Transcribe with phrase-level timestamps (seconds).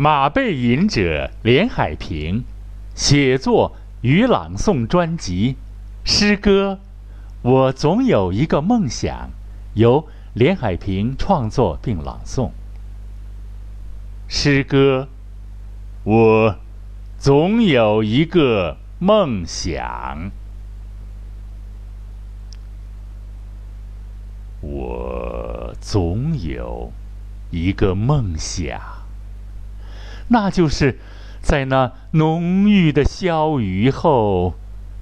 [0.00, 2.44] 马背吟者连海平
[2.94, 5.56] 写作与朗诵专辑
[6.04, 6.78] 诗歌，
[7.42, 9.30] 我总有一个梦想，
[9.74, 12.52] 由连海平创作并朗诵。
[14.28, 15.08] 诗歌，
[16.04, 16.56] 我
[17.18, 20.30] 总有一个梦想，
[24.60, 26.92] 我总有
[27.50, 28.80] 一个梦想，
[30.28, 30.98] 那就是
[31.40, 34.54] 在那浓郁的消雨后，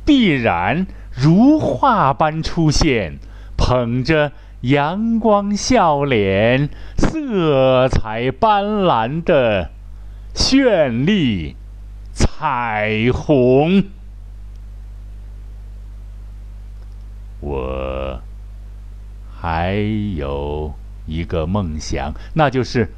[0.05, 3.19] 必然如画般出现，
[3.57, 4.33] 捧着。
[4.63, 9.71] 阳光笑脸，色彩斑斓的
[10.35, 11.55] 绚丽
[12.13, 13.85] 彩虹。
[17.41, 18.21] 我
[19.39, 19.75] 还
[20.17, 20.75] 有
[21.07, 22.91] 一个梦想，那就是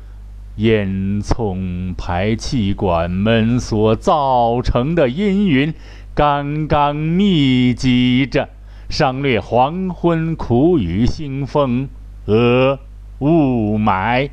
[0.59, 5.73] 烟囱排气管们所造成的阴云，
[6.15, 8.49] 刚刚密集着。
[8.89, 11.89] 商略黄昏苦雨腥风
[12.25, 12.79] 和
[13.19, 14.31] 雾霾，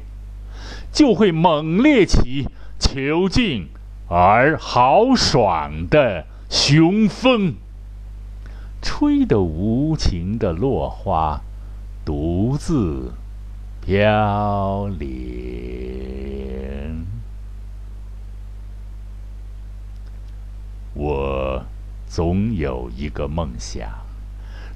[0.94, 2.48] 就会猛烈起
[2.80, 3.68] 遒劲
[4.08, 7.56] 而豪爽的雄风，
[8.82, 11.42] 吹得无情的落花
[12.06, 13.12] 独自
[13.86, 15.25] 飘零。
[20.96, 21.64] 我
[22.08, 23.88] 总有一个梦想。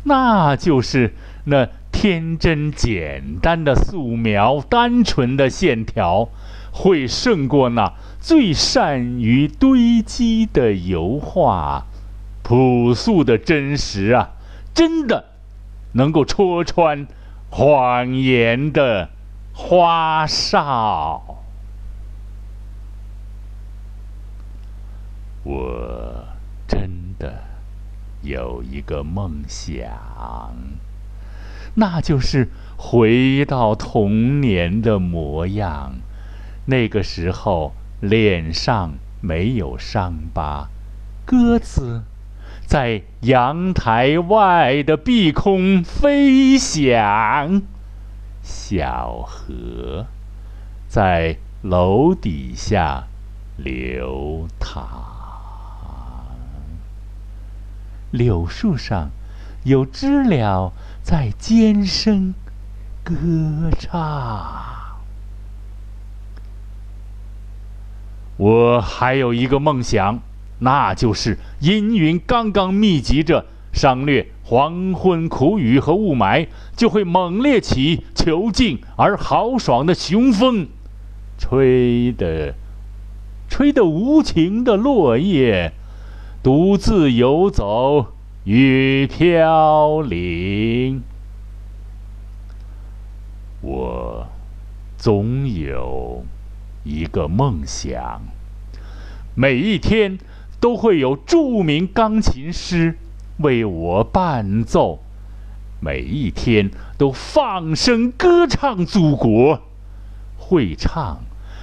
[0.03, 1.13] 那就是
[1.45, 6.29] 那天真简单的素描，单纯的线条，
[6.71, 11.85] 会胜过那最善于堆积的油画。
[12.43, 14.31] 朴素的真实啊，
[14.73, 15.25] 真的
[15.93, 17.05] 能够戳穿
[17.49, 19.09] 谎言的
[19.53, 21.43] 花哨。
[25.43, 25.88] 我
[27.19, 27.43] 的。
[28.21, 29.87] 有一个梦想，
[31.75, 35.93] 那就是回到童年的模样。
[36.65, 40.67] 那个时候，脸上没有伤疤，
[41.25, 42.03] 鸽子
[42.65, 47.61] 在阳台外的碧空飞翔，
[48.43, 50.07] 小河
[50.89, 53.07] 在楼底下
[53.55, 55.18] 流淌。
[58.11, 59.11] 柳树上，
[59.63, 62.33] 有知了在尖声
[63.03, 63.13] 歌
[63.77, 64.65] 唱。
[68.37, 70.19] 我还有一个梦想，
[70.59, 80.67] 那就是阴云刚刚密集着，商略黄昏苦雨和雾霾，就会猛烈起遒劲而豪爽的雄风，
[81.37, 82.55] 吹得，
[83.49, 85.73] 吹得无情的落叶。
[86.41, 88.13] 独自游走
[88.45, 91.03] 与飘零，
[93.59, 94.25] 我
[94.97, 96.23] 总有
[96.85, 98.21] 一个梦想。
[99.35, 100.17] 每一天
[100.61, 102.97] 都会有著名钢琴师
[103.39, 104.99] 为我伴奏，
[105.81, 109.61] 每一天都放声歌唱祖国。
[110.37, 111.19] 会唱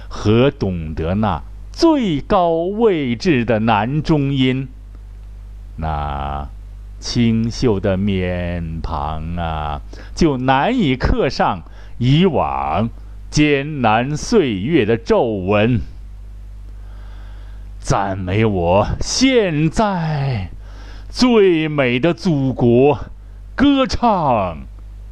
[0.07, 1.41] 和懂得那。
[1.79, 4.67] 最高位置的男中音，
[5.75, 6.49] 那
[6.99, 9.81] 清秀的面庞啊，
[10.15, 11.61] 就难以刻上
[11.99, 12.89] 以往
[13.29, 15.79] 艰难岁月的皱纹。
[17.77, 20.49] 赞美我现在
[21.09, 22.97] 最美的祖国，
[23.55, 24.63] 歌唱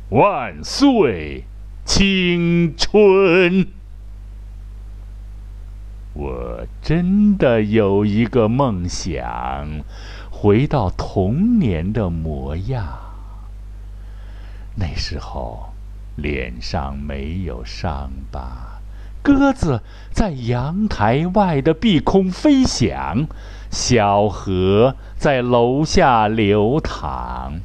[0.09, 1.44] 万岁
[1.86, 3.68] 青春。
[6.16, 9.84] 我真的有一个梦想，
[10.31, 12.86] 回到童年的模样。
[14.76, 15.74] 那时候，
[16.16, 18.79] 脸上没有伤疤，
[19.22, 19.82] 鸽子
[20.14, 23.28] 在阳台外的碧空飞翔，
[23.70, 27.59] 小河在楼下流淌，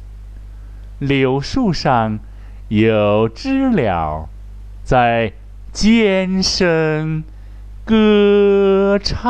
[0.99, 2.19] 柳树上
[2.67, 4.27] 有知了
[4.83, 5.31] 在
[5.71, 7.23] 尖声。
[7.83, 9.27] 歌唱，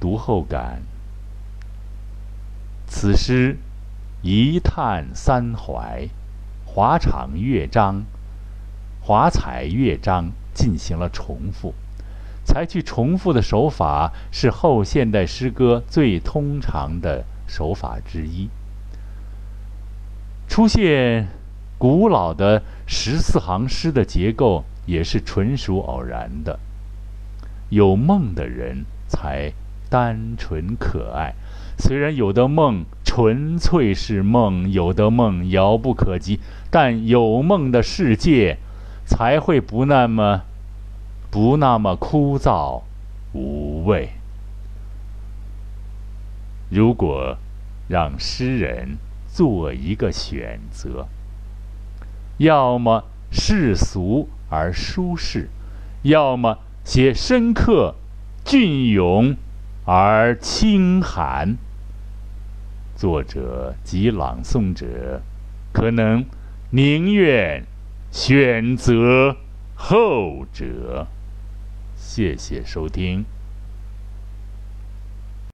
[0.00, 0.82] 读后感。
[2.88, 3.56] 此诗
[4.22, 6.08] 一叹三怀，
[6.66, 8.02] 华场乐章、
[9.00, 11.74] 华彩乐章进行了重复。
[12.44, 18.50] 采取重复的手法是后现代诗歌最通常的手法之一。
[20.60, 21.26] 出现
[21.78, 26.58] 古老的十四行诗的结构也是纯属偶然的。
[27.70, 29.54] 有梦的人才
[29.88, 31.32] 单纯可爱，
[31.78, 36.38] 虽然有的梦纯粹是梦，有的梦遥不可及，
[36.70, 38.58] 但有梦的世界
[39.06, 40.42] 才会不那么
[41.30, 42.82] 不那么枯燥
[43.32, 44.10] 无味。
[46.68, 47.38] 如果
[47.88, 48.98] 让诗人
[49.32, 51.06] 做一个选择，
[52.38, 55.48] 要么世俗而舒适，
[56.02, 56.58] 要么。
[56.82, 57.94] 写深刻、
[58.42, 59.36] 隽永
[59.84, 61.56] 而清寒。
[62.96, 65.20] 作者及朗诵者
[65.72, 66.24] 可能
[66.70, 67.64] 宁愿
[68.10, 69.36] 选择
[69.74, 71.06] 后者。
[71.94, 73.24] 谢谢收听。